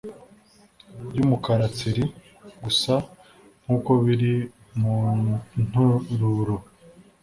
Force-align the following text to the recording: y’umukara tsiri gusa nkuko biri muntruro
y’umukara 1.15 1.65
tsiri 1.75 2.03
gusa 2.63 2.93
nkuko 3.63 3.91
biri 4.05 4.33
muntruro 4.79 6.55